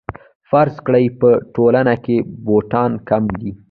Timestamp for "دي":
3.39-3.51